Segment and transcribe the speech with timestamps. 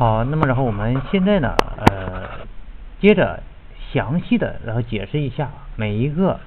[0.00, 2.46] 好，那么然后我们现在呢，呃，
[3.02, 3.42] 接着
[3.92, 6.40] 详细的然后解释一下每一个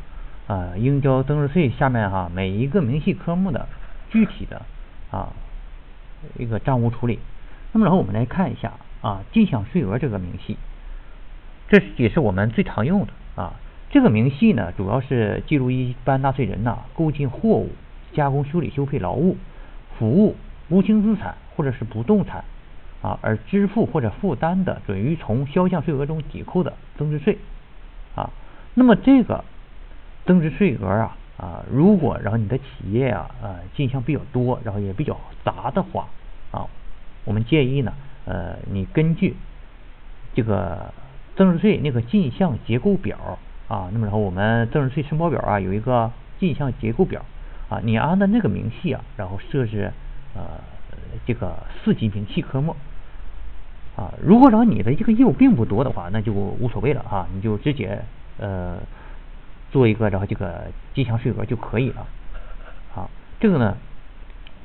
[0.48, 3.68] 啊应交增值税下面哈每一个明细科目的
[4.10, 4.64] 具体的
[5.12, 5.30] 啊
[6.40, 7.20] 一个账务处理。
[7.74, 10.58] 那么然后我们来看一下啊进项税额这个明细，
[11.70, 13.54] 这也是我们最常用的啊。
[13.92, 17.70] 这个明细呢，主要是记录一般纳税人呐购进货物、
[18.14, 19.38] 加工修理修配劳务、
[20.00, 20.36] 服务、
[20.70, 22.44] 无形资产或者是不动产
[23.04, 27.38] 啊而支付或者负担的，准予从销项税额中抵扣的增值税
[28.16, 28.32] 啊。
[28.74, 29.46] 那么这个
[30.26, 36.08] 增值税额啊啊，如果然后你的企业啊呃进项比较多，然后也比较杂的话
[36.50, 36.66] 啊，
[37.26, 37.94] 我们建议呢
[38.26, 39.36] 呃你根据
[40.34, 40.92] 这个
[41.36, 43.38] 增值税那个进项结构表。
[43.70, 47.26] 啊，那么然后我们增值税申报表啊有一个进项结构表
[47.70, 49.92] 啊，你按照那个明细啊，然后设置
[50.36, 50.42] 呃
[51.26, 52.76] 这个四级明细科目
[53.96, 54.14] 啊。
[54.22, 58.04] 如果说你的这个业务并不多的话，那就无所谓了啊，你就直接
[58.38, 58.78] 呃
[59.72, 62.06] 做一个然后这个进项税额就可以了
[62.96, 63.10] 啊。
[63.40, 63.78] 这个呢，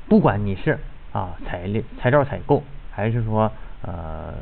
[0.07, 0.79] 不管你是
[1.11, 4.33] 啊材料材料采购还是说呃。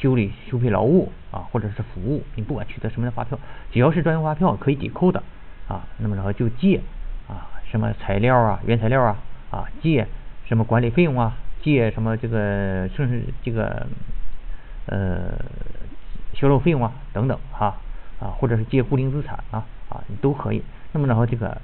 [0.00, 3.38] 修理修配劳务啊，或者是服务，你不管取得什么样的发票，
[3.70, 5.22] 只要是专用发票可以抵扣的
[5.68, 6.80] 啊，那么然后就借
[7.28, 9.16] 啊什么材料啊原材料啊
[9.52, 10.04] 啊借
[10.48, 13.86] 什么管理费用啊借什么这个甚至这个
[14.86, 15.32] 呃
[16.34, 17.76] 销售费用啊等等哈
[18.20, 21.60] 啊或者是借固定资产啊啊你都可以，那么然后这个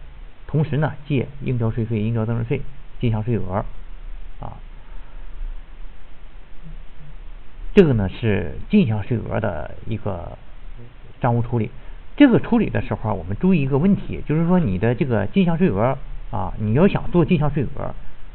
[0.46, 2.60] 同时呢借应交税费应交增值税
[3.00, 3.64] 进项税额
[4.40, 4.52] 啊。
[7.74, 10.38] 这个呢是进项税额的一个
[11.20, 11.70] 账务处理。
[12.16, 15.98] 这个处理的时候，我们注意一个问题，就是说你的这个进项税额
[16.30, 17.92] 啊，你要想做进项税额，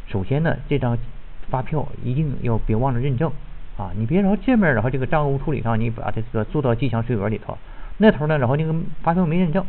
[0.07, 0.97] 首先呢，这张
[1.49, 3.31] 发票一定要别忘了认证
[3.77, 3.91] 啊。
[3.95, 7.57] 你别然后这面然后这个账务处理上你把这个做到进项税额里头，
[7.97, 9.65] 那头呢然后那个发票没认证，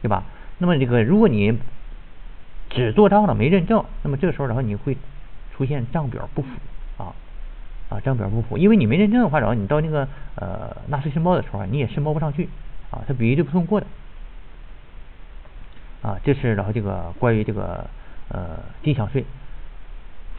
[0.00, 0.24] 对吧？
[0.58, 1.58] 那么这个如果你
[2.70, 4.96] 只做账了没认证，那么这个时候然后你会
[5.56, 6.48] 出现账表不符
[6.98, 7.12] 啊。
[7.88, 12.48] 啊，账表不符，因为你没认证的话，然后你到那个呃纳税申报的时候，你也申报不上去
[12.90, 13.86] 啊，它比例不通过的
[16.00, 16.18] 啊。
[16.24, 17.84] 这是然后这个关于这个
[18.30, 19.22] 呃进项税，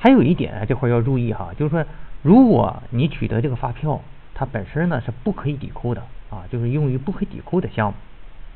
[0.04, 1.86] 还有一点啊这块要注意哈，就是说
[2.24, 4.02] 如果你取得这个发票，
[4.36, 7.94] 它本身呢是不可以抵扣的啊，就是用于不可以抵扣的项目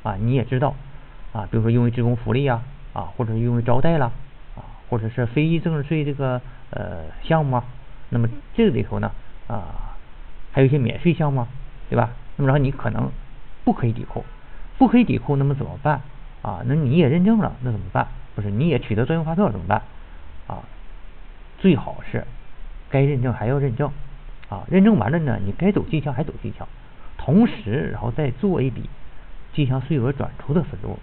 [0.04, 0.76] 啊，你也知道
[1.32, 4.12] 啊，比如说用于职工福利啊啊，或者是用于招待啦
[4.58, 4.60] 啊，
[4.90, 6.42] 或者是非遗增值税这个
[6.72, 7.64] 呃项目啊。
[8.10, 9.10] 那么这个里头呢
[9.48, 9.96] 啊，
[10.52, 11.48] 还有一些免税项目，
[11.90, 12.10] 对吧？
[12.36, 13.10] 那么然后你可能
[13.64, 14.26] 不可以抵扣，
[14.78, 16.02] 不可以抵扣，那么怎么办
[16.42, 16.62] 啊？
[16.66, 18.06] 那你也认证了，那怎么办？
[18.36, 19.82] 不是你也取得专用发票怎么办？
[21.58, 22.26] 最好是
[22.90, 23.92] 该认证还要认证
[24.50, 26.68] 啊，认证完了呢，你该走进项还走进项，
[27.18, 28.90] 同时然后再做一笔
[29.54, 30.98] 进项税额转出的分录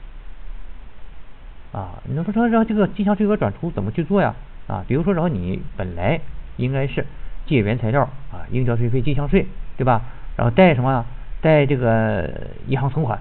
[1.73, 2.03] 啊。
[2.05, 4.35] 你说说让这个进项税额转出怎么去做呀？
[4.67, 6.21] 啊，比如说然后你本来
[6.57, 7.05] 应该是
[7.47, 10.03] 借原材料啊，应交税费进项税，对吧？
[10.37, 11.05] 然后贷什么？
[11.43, 13.21] 贷这个银行存款，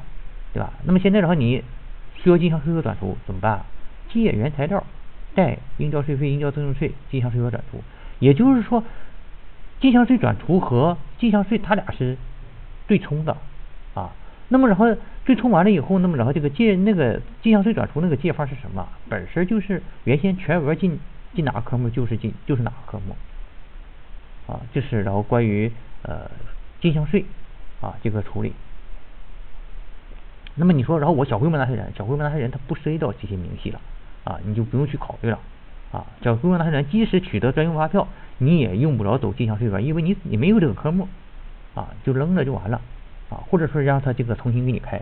[0.54, 0.72] 对吧？
[0.86, 1.62] 那么现在然后，你
[2.16, 3.66] 需要进项税额转出怎么办？
[4.08, 4.82] 借原材料，
[5.36, 7.82] 贷应交税费应交增值税进项税额转出。
[8.20, 8.84] 也就是说，
[9.80, 12.18] 进项税转出和进项税它俩是
[12.88, 13.38] 对冲的
[13.94, 14.12] 啊。
[14.50, 14.86] 那么然后
[15.26, 18.88] 对冲完了以后，那么然后这个借那个进项税转出那个借方是什么？
[19.10, 21.00] 本身就是原先全额进。
[21.36, 23.16] 进哪个科目就是进就是哪个科目，
[24.46, 25.72] 啊，这是然后关于
[26.04, 26.30] 呃
[26.80, 27.26] 进项税
[27.82, 28.54] 啊这个处理。
[30.54, 33.82] 那么你说，然后我小规模纳税人，小规模纳税人他不涉及到这些明细了
[34.24, 35.40] 啊，你就不用去考虑了
[35.92, 36.06] 啊。
[36.22, 38.08] 小规模纳税人即使取得专用发票，
[38.38, 41.08] 你也用不着走进项税额，因为你你没有这个科目
[41.76, 42.82] 啊，就扔了就完了
[43.30, 45.02] 啊，或者说让他这个重新给你开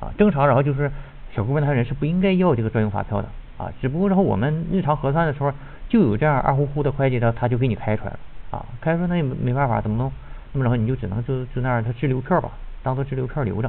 [0.00, 0.12] 啊。
[0.18, 0.90] 正常然后就是
[1.34, 3.28] 小规模纳税人是不应该要这个专用发票的。
[3.58, 5.52] 啊，只不过然后我们日常核算的时候，
[5.88, 8.18] 就有这样二乎乎的会计，他他就给你开出来了
[8.52, 10.12] 啊，开出来那也没办法，怎么弄？
[10.52, 12.50] 那么然后你就只能就就那样，他滞留票吧，
[12.84, 13.68] 当做滞留票留着。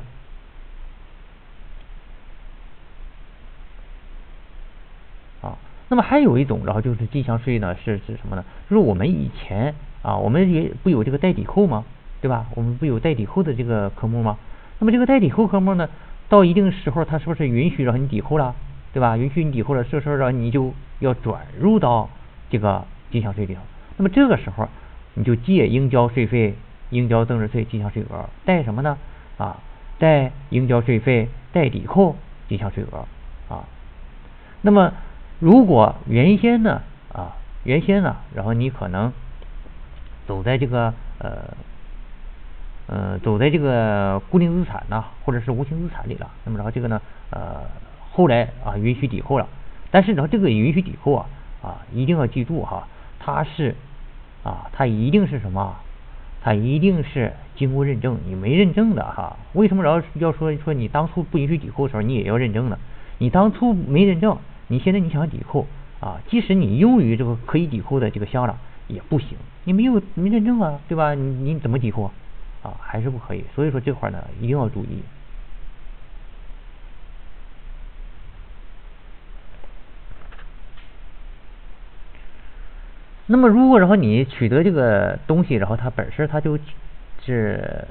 [5.42, 5.58] 啊，
[5.90, 8.46] 那么还有一种，然后就是进项税呢，是是什么呢？
[8.70, 11.84] 就是我们以前啊，我们也不有这个代抵扣吗？
[12.22, 12.46] 对吧？
[12.56, 14.38] 我们不有代抵扣的这个科目吗？
[14.80, 15.90] 那么这个代抵扣科目呢，
[16.30, 18.56] 到一定时候，它是不是允许让你抵扣了？
[18.94, 19.18] 对吧？
[19.18, 22.10] 允许你抵扣了，这时候呢，你就要转入到
[22.50, 23.62] 这个进项税里头。
[23.98, 24.68] 那么这个时候，
[25.16, 26.56] 你就借应交税费、
[26.92, 28.98] 应交增值税进项税额，贷什么呢？
[29.38, 29.58] 啊，
[29.98, 32.16] 贷应交税费、贷抵扣
[32.48, 33.06] 进项税额
[33.54, 33.66] 啊。
[34.62, 34.94] 那么
[35.40, 36.82] 如果原先呢，
[37.14, 39.12] 啊，原先呢，然后你可能
[40.28, 41.54] 走在这个呃
[42.88, 46.30] 呃走在这个固定资产呐，或者是无形资产里了。
[46.44, 47.02] 那么然后这个呢
[47.32, 47.62] 呃
[48.12, 49.48] 后来啊允许抵扣了，
[49.92, 51.26] 但是然后这个允许抵扣啊
[51.62, 52.88] 啊一定要记住哈，
[53.20, 53.76] 它是
[54.44, 55.76] 啊它一定是什么？
[56.42, 59.36] 它一定是经过认证，你没认证的哈？
[59.52, 62.78] 为什么然后要说说你当初不允许抵扣的时候，你也要认证呢？
[63.18, 64.38] 你当初没认证，
[64.70, 65.68] 你现在你想抵扣
[66.00, 66.22] 啊？
[66.30, 68.58] 即使你用于这个可以抵扣的这个项了，
[68.88, 71.14] 也不行，你没有没认证啊，对吧？
[71.14, 71.24] 你
[71.54, 72.12] 你怎么抵扣
[72.64, 72.78] 啊？
[72.80, 73.44] 还是不可以。
[73.54, 75.04] 所以说这块呢，一定要注意。
[83.32, 86.58] 那么如果然后你取得这个东西，然后它本身它就
[87.24, 87.88] 是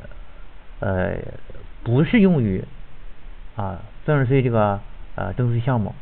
[0.81, 1.17] 呃
[1.85, 2.65] 不是用于
[3.55, 4.81] 啊增值税这个
[5.15, 5.95] 呃征税项目，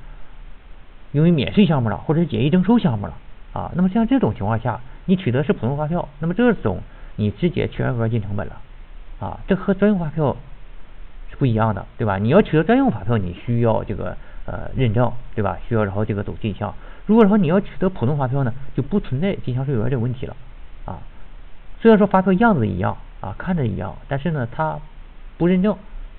[1.17, 3.15] 因为免税项目了，或者是简易征收项目了
[3.55, 3.73] 啊。
[3.75, 6.81] 那么像这种情况下，你取得是普通发票，那么这种
[7.17, 8.61] 你直接全额进成本了
[9.19, 9.41] 啊。
[9.49, 10.37] 这和专用发票
[11.31, 12.19] 是不一样的，对吧？
[12.19, 14.15] 你要取得专用发票，你需要这个
[14.45, 15.57] 呃认证，对吧？
[15.67, 16.75] 需要然后这个走进项。
[17.07, 20.37] 如果说你要取得普通发票呢，就不存在进项税额这个问题了
[20.85, 20.99] 啊。
[21.81, 24.79] 虽然说发票样子一样啊，看着一样，但是呢，它
[25.39, 25.75] 不认证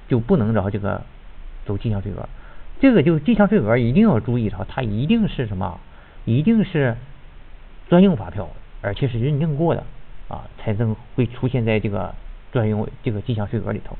[0.07, 1.03] 就不能然后这个
[1.67, 2.27] 走进项税额。
[2.79, 5.79] 这个就是进项税额一定要注意着，它一定是什么？
[6.25, 6.95] 一定是
[7.89, 8.49] 专用发票，
[8.81, 9.83] 而且是认证过的
[10.27, 12.13] 啊，才能会出现在这个
[12.51, 13.97] 专用这个进项税额里头。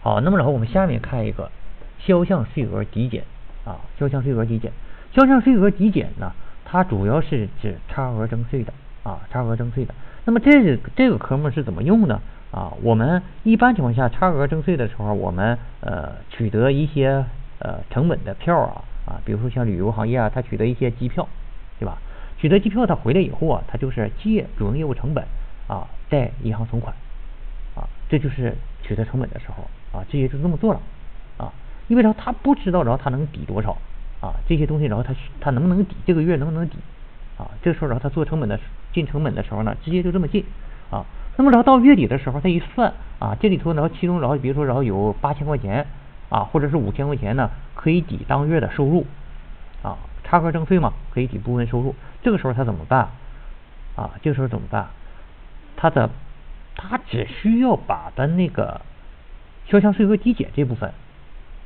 [0.00, 1.50] 好，那么然后我们下面看一个。
[2.00, 3.24] 销项税额抵减
[3.64, 4.72] 啊，销项税额抵减，
[5.12, 6.32] 销项税额抵减呢，
[6.64, 8.72] 它主要是指差额征税的
[9.02, 9.92] 啊，差额征税的。
[10.24, 12.22] 那么这这个科目是怎么用呢？
[12.50, 17.24] 啊，我们一般情况下差额征税的时候，我们呃取得一些
[17.58, 21.28] 呃成本的票啊啊，比如说像旅游行业啊，它取得一些机票，
[21.78, 21.98] 对吧？
[22.38, 25.24] 取得机票，它回来以后啊，它就是借主营业务成本
[25.66, 26.94] 啊，贷银行存款
[27.74, 29.64] 啊，这就是取得成本的时候
[29.98, 30.80] 啊，这也就这么做了
[31.36, 31.52] 啊。
[31.88, 32.12] 因为啥？
[32.14, 33.76] 他不知道，然后他能抵多少
[34.20, 34.32] 啊？
[34.46, 35.96] 这些东西，然后他他能不能抵？
[36.06, 36.78] 这个月能不能抵？
[37.36, 38.58] 啊，这时候，然后他做成本的
[38.92, 40.44] 进成本的时候呢，直接就这么进
[40.90, 41.04] 啊。
[41.38, 45.86] 那么，然后到月底的时候，他一算啊，这里头，然后其中，然后比如说，然后有八千块钱
[46.28, 49.06] 啊，或者是五千块钱呢，可以抵当月的收入
[49.82, 51.94] 啊，差额征税嘛，可以抵部分收入。
[52.22, 53.08] 这个时候他怎么办
[53.94, 54.10] 啊？
[54.20, 54.88] 这个时候怎么办？
[55.76, 56.10] 他的
[56.74, 58.80] 他只需要把的那个
[59.66, 60.92] 销项税额抵减这部分。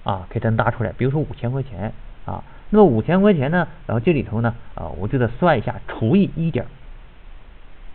[0.05, 1.93] 啊，给它拿出来，比如说五千块钱
[2.25, 6.67] 啊，那么五千块钱呢，然后这里头呢，啊，我就得算一下，除以一点，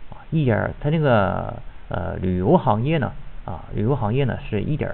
[0.08, 1.54] 啊，一点，它这个
[1.88, 3.12] 呃旅游行业呢，
[3.44, 4.90] 啊，旅游行业呢是一点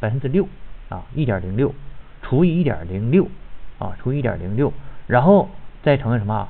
[0.00, 0.46] 百分之六，
[0.88, 1.74] 啊，一点零六，
[2.22, 3.28] 除以一点零六，
[3.78, 4.72] 啊，除以一点零六，
[5.06, 5.48] 然后
[5.82, 6.48] 再乘以什么？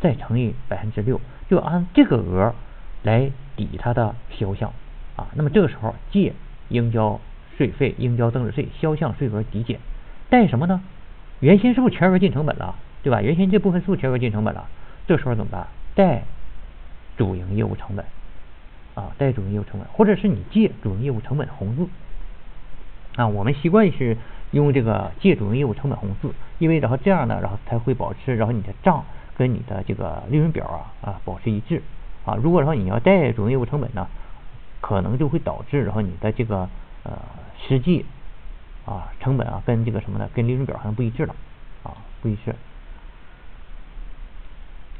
[0.00, 2.54] 再乘以百分之六，就按这个额
[3.02, 4.72] 来抵它的销项，
[5.16, 6.32] 啊，那么这个时候借
[6.68, 7.20] 应交。
[7.56, 9.80] 税费应交增值税，销项税额抵减，
[10.30, 10.80] 贷什么呢？
[11.40, 13.20] 原先是不是全额进成本了，对吧？
[13.20, 14.68] 原先这部分是不是全额进成本了？
[15.08, 15.66] 这时候怎么办？
[15.96, 16.22] 贷
[17.16, 18.04] 主营业务成本
[18.98, 21.86] 啊，贷主营业务成本，或者是你借主营业务成本红字
[23.16, 23.28] 啊。
[23.28, 24.16] 我们习惯是
[24.50, 29.04] 用这个借主营业务成本红字，因为然后这样呢，然后才会保持然后你的账
[29.36, 31.82] 跟你的这个利润表啊啊保持一致
[32.24, 32.34] 啊。
[32.34, 34.08] 如果说你要贷主营业务成本呢，
[34.80, 36.68] 可能就会导致然后你的这个
[37.04, 37.12] 呃。
[37.60, 38.06] 实际
[38.86, 40.30] 啊，成本啊，跟这个什么呢？
[40.32, 41.34] 跟利润表好像不一致了
[41.82, 42.54] 啊，不一致。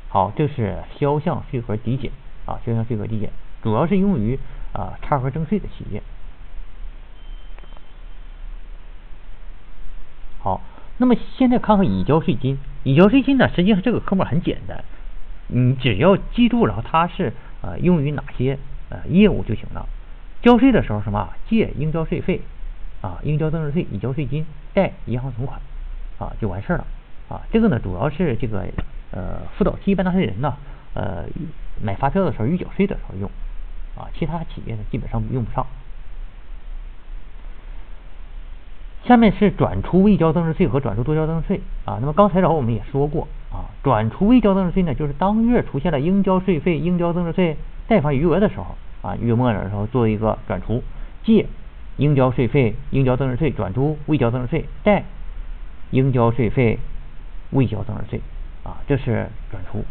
[0.09, 2.11] 好，这是销项税额抵减
[2.47, 3.31] 啊，销项税额抵减
[3.69, 4.39] 主要是用于
[4.73, 6.03] 啊差额征税的企业。
[10.39, 10.63] 好，
[10.97, 12.59] 那么现在看看已交税金。
[12.83, 14.83] 已交税金呢，实际上这个科目很简单，
[15.49, 18.59] 你只要记住，然后它是呃用于哪些
[18.89, 19.87] 呃业务就行了。
[20.41, 21.29] 交税的时候什么？
[21.47, 22.41] 借应交税费
[23.03, 25.61] 啊，应交增值税，已交税金，贷银行存款
[26.19, 26.87] 啊，就完事儿了
[27.29, 27.43] 啊。
[27.53, 28.65] 这个呢，主要是这个
[29.11, 30.57] 呃，辅导企业办大税人呢，
[30.95, 31.27] 呃，
[31.83, 33.29] 买发票的时候预缴税的时候用
[33.99, 35.67] 啊，其他企业呢基本上用不上。
[39.05, 41.99] 下面是转出未交增值税和转出多交增值税啊。
[42.01, 48.77] 那么刚才然后我们也说过啊，转出未交增值税呢，就是当月出现了应交税费、应交增值税贷款余额的时候。
[49.01, 50.83] 啊，月末的时候做一个转出，
[51.23, 51.47] 借
[51.99, 55.05] 应交税费、应交增值税转出未交增值税，贷
[55.93, 56.81] 应交税费、
[57.51, 58.21] 未交增值税，
[58.65, 59.85] 啊，这是转出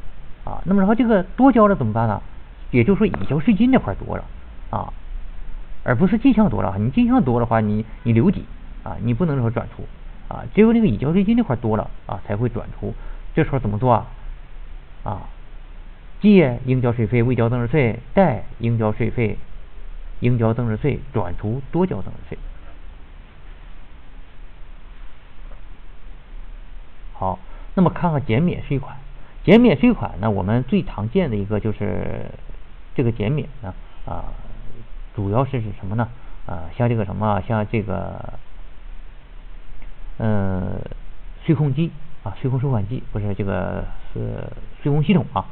[0.44, 0.62] 啊。
[0.66, 2.22] 那么然后这个多交了怎么办呢？
[2.72, 4.24] 也就是说已交税金那块多了
[4.70, 4.94] 啊，
[5.84, 6.76] 而不是进项多了。
[6.78, 8.46] 你进项多的话，你你留底
[8.84, 9.86] 啊，你不能说转出
[10.28, 12.94] 啊，只有那个已交税金那块多了啊才会转出。
[13.34, 14.08] 这时候怎么做啊？
[15.04, 15.22] 啊，
[16.20, 19.38] 借应交税费未交增值税，贷应交税费
[20.20, 22.38] 应交增值税，转出多交增值税。
[27.14, 27.40] 好，
[27.76, 28.98] 那么看看减免税款。
[29.44, 32.32] 减免税款呢，我们最常见的一个就是
[32.98, 33.72] 这个减免呢
[34.08, 34.26] 啊，
[35.16, 36.10] 主要是指什么呢？
[36.48, 38.34] 啊，像这个什么，像这个
[40.18, 40.82] 嗯，
[41.46, 41.92] 税控机
[42.24, 44.52] 啊，税控收款机不是这个是
[44.82, 45.46] 税控系统啊。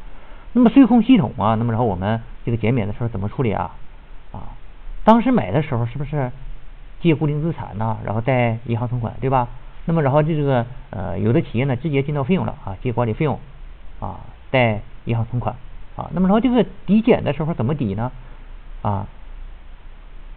[0.54, 3.76] 那么税控系统啊，那么然后我们这个减免的时候怎么处理啊？
[4.32, 4.58] 啊，
[5.04, 6.32] 当时买的时候是不是
[7.00, 8.00] 借固定资产呢？
[8.04, 9.48] 然后贷银行存款，对吧？
[9.86, 13.40] 那么然后这个呃，有的企业呢直接进到费用了啊，借管理费用。
[14.02, 14.20] 啊，
[14.52, 15.56] 贷银行存款
[15.96, 18.12] 啊，那么然后这个抵减的时候怎么抵呢？
[18.82, 19.08] 啊，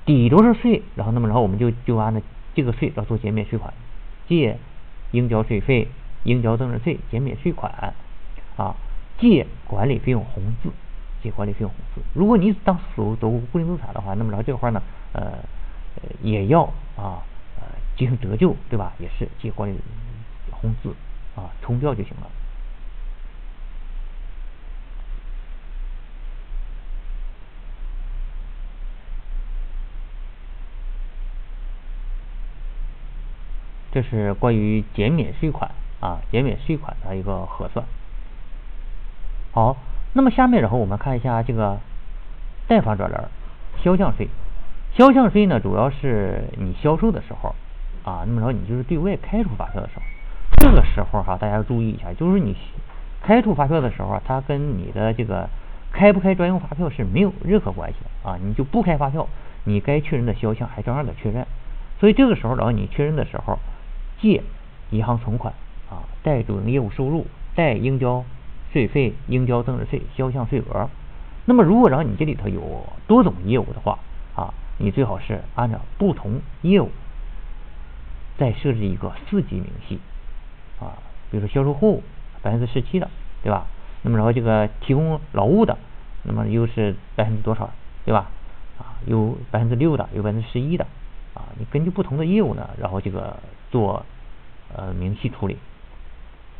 [0.04, 0.82] 抵多少税？
[0.94, 2.20] 然后那么然后我们就就按照
[2.54, 3.72] 这个税来做减免税款，
[4.28, 4.56] 借
[5.10, 5.88] 应交税费
[6.24, 7.94] 应交增值税减免税款
[8.56, 8.74] 啊，
[9.18, 10.70] 借管理费用红字，
[11.22, 12.00] 借管理费用红字。
[12.14, 12.82] 如果你当时
[13.20, 14.80] 走固定资产的话，那么然后这块呢，
[15.12, 15.32] 呃，
[16.22, 16.62] 也要
[16.96, 17.22] 啊
[17.58, 18.92] 呃进行折旧，对吧？
[18.98, 19.76] 也是借管理
[20.50, 20.94] 红字
[21.34, 22.30] 啊，冲掉就行了。
[33.90, 37.85] 这是关于减免税款啊，减免税款的一个核算。
[39.52, 39.76] 好，
[40.12, 41.78] 那么下面然后我们看一下这个
[42.66, 43.28] 贷方转栏
[43.83, 44.28] 销项税。
[44.95, 47.54] 销项税呢，主要是你销售的时候
[48.04, 50.02] 啊，那么然后你就是对外开出发票的时候，
[50.59, 52.54] 这个时候哈，大家注意一下，就是你
[53.23, 55.49] 开出发票的时候，它跟你的这个
[55.92, 59.26] 开不开专用发票是没有任何关系的啊，你就不开发票，
[59.64, 61.47] 你该确认的销项还照样的确认。
[61.99, 63.59] 所以这个时候然后你确认的时候。
[64.20, 64.42] 借
[64.90, 65.54] 银行存款
[65.90, 68.25] 啊，贷主营业务收入，贷应交
[68.72, 70.88] 税费应交增值税销项税额。
[71.44, 73.98] 那么如果然后你这里头有多种业务的话
[74.34, 76.90] 啊，你最好是按照不同业务
[78.37, 79.98] 再设置一个四级明细
[80.80, 80.98] 啊，
[81.30, 82.02] 比如说销售货物
[82.42, 83.08] 百分之十七的，
[83.42, 83.66] 对吧？
[84.02, 85.78] 那么然后这个提供劳务的，
[86.25, 87.70] 那么又是百分之多少，
[88.04, 88.30] 对吧？
[88.78, 90.87] 啊，有百分之六的，有百分之十一的
[91.34, 93.37] 啊，你根据不同的业务呢，然后这个。
[93.70, 94.04] 做
[94.75, 95.56] 呃明细处理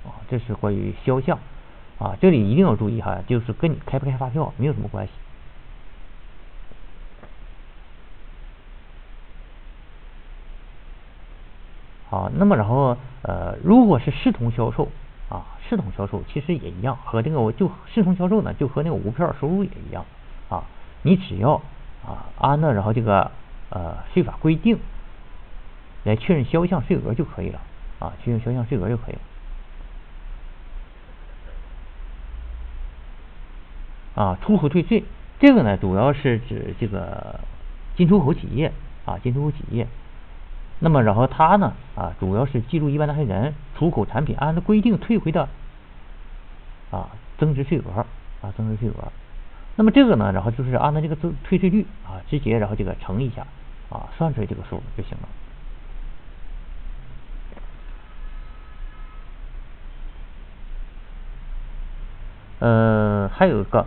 [0.05, 1.39] 啊，这是关于销项
[1.99, 5.13] 啊，这里一定要注意哈，就是跟你开不开发票没有什么关系。
[12.09, 14.89] 好，那么然后呃，如果是视同销售
[15.29, 20.05] 啊，视同销售其实也一样，和这个我就视同销售呢，就和那个无票收入也一样
[20.49, 20.65] 啊，
[21.03, 21.61] 你只要
[22.07, 23.31] 啊按照然后这个
[23.71, 24.79] 呃税法规定。
[26.09, 27.61] 来确认销项税额就可以了
[27.99, 29.21] 啊，确认销项税额就可以了
[34.23, 34.39] 啊。
[34.43, 35.05] 出口退税
[35.39, 37.41] 这个呢，主要是指这个
[37.97, 38.73] 进出口企业
[39.05, 39.87] 啊，进出口企业。
[40.81, 45.49] 那么然后它呢啊，主要是记录一般纳税人出口产品按照规定退回的
[46.91, 48.07] 啊增值税额
[48.43, 49.13] 啊增值税额。
[49.75, 53.47] 那么这个呢，然后就是按照这个增退税率啊，直接然后这个乘一下
[53.91, 55.29] 啊，算出来这个数就行了。
[62.61, 63.87] 呃，还有一个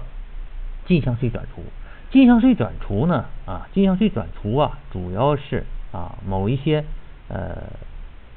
[0.85, 1.61] 进项税转除，
[2.09, 6.85] 进项税转除呢啊，进项税转除啊，主要是啊某一些
[7.27, 7.57] 呃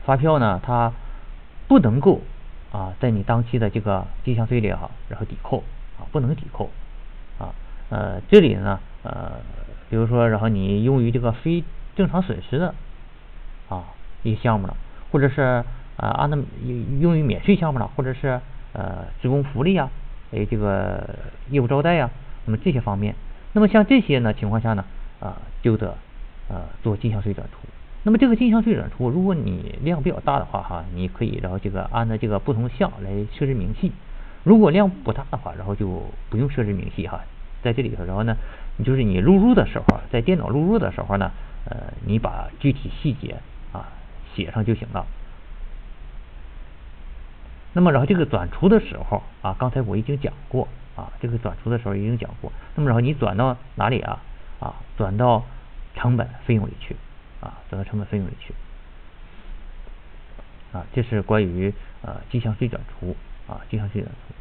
[0.04, 0.92] 发票呢，它
[1.68, 2.20] 不能够
[2.72, 5.62] 啊在你当期的这个进项税里哈，然后抵扣
[5.98, 6.68] 啊不能抵扣
[7.38, 7.54] 啊
[7.90, 9.32] 呃这里呢呃
[9.88, 11.62] 比如说然后你用于这个非
[11.94, 12.74] 正常损失的
[13.68, 13.84] 啊
[14.24, 14.76] 一些项目了，
[15.12, 15.64] 或者是
[15.96, 16.36] 啊按照
[17.00, 18.40] 用于免税项目了，或者是
[18.72, 19.90] 呃职工福利啊。
[20.34, 21.08] 哎，这个
[21.50, 22.10] 业务招待呀，
[22.46, 23.14] 那么这些方面，
[23.52, 24.84] 那么像这些呢情况下呢，
[25.20, 25.96] 啊，就得
[26.48, 27.58] 呃做进项税转出。
[28.02, 33.90] 那么这个进项税转出，如果你量比较大的话哈，你可以然后这个按照这个不同项来设置明细；
[34.42, 37.20] 如果量不大的话，然后就不用设置明细哈，
[37.62, 38.36] 在这里头，然后呢，
[38.76, 41.30] 你就是你录入的时候，在电脑录入的时候呢，
[41.70, 43.36] 呃，你把具体细节
[43.72, 43.88] 啊
[44.34, 45.06] 写上就行了。
[47.74, 50.66] 那么然后这个转出的时候啊，刚才我已经讲过
[50.96, 52.50] 啊，这个转出的时候已经讲过。
[52.76, 54.22] 那么然后你转到哪里啊？
[54.60, 55.44] 啊，转到
[55.94, 56.96] 成本费用里去
[57.40, 58.54] 啊，转到成本费用里去
[60.72, 63.16] 啊，这是关于呃进项税转出
[63.48, 64.34] 啊，进项税转出。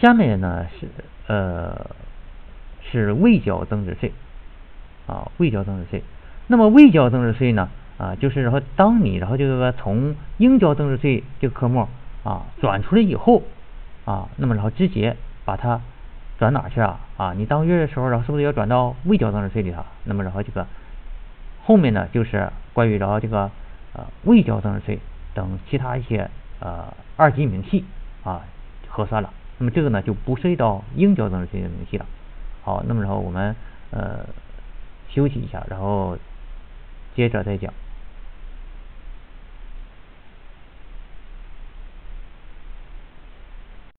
[0.00, 0.88] 下面呢是
[1.26, 1.90] 呃
[2.82, 4.12] 是未交增值税
[5.06, 6.04] 啊，未交增值税。
[6.48, 7.68] 那么未交增值税呢？
[7.98, 11.88] 啊，就是然后当你然后这个从应交增值税这个科目
[12.24, 13.42] 啊转出来以后
[14.04, 15.80] 啊，那么然后直接把它
[16.38, 17.00] 转哪去啊？
[17.16, 19.84] 啊，你当月的时候，然后是不是要转到未交增值税里头？
[20.04, 20.66] 那么然后这个
[21.64, 23.50] 后面呢，就是关于然后这个
[23.94, 25.00] 呃未交增值税
[25.34, 27.84] 等其他一些呃二级明细
[28.22, 28.42] 啊
[28.88, 29.30] 核算了。
[29.58, 32.06] 那么这个呢就不涉及到应交增值税的明细了。
[32.62, 33.56] 好，那么然后我们
[33.90, 34.24] 呃
[35.08, 36.16] 休息一下，然后
[37.18, 37.74] 接着再讲。